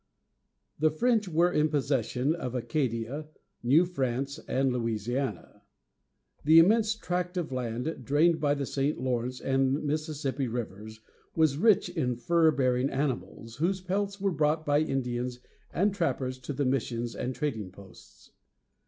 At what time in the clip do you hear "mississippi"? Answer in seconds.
9.83-10.47